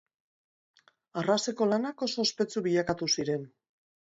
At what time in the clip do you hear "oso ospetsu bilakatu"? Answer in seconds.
2.07-3.11